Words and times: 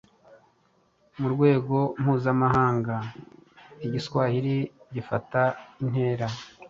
Mu 1.19 1.27
rwego 1.33 1.75
mpuzamahanga, 2.01 2.95
Igiswahili 3.85 4.55
gifata 4.93 5.41
intera 5.83 6.27